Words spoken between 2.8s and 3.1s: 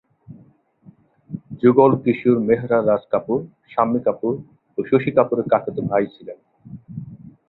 রাজ